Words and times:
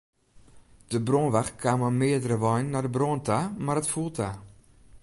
De 0.91 0.99
brânwacht 1.07 1.55
kaam 1.61 1.79
mei 1.81 1.95
meardere 1.99 2.37
weinen 2.43 2.71
nei 2.73 2.83
de 2.85 2.91
brân 2.95 3.21
ta, 3.27 3.39
mar 3.63 3.79
it 3.81 3.91
foel 3.93 4.09
ta. 4.17 4.29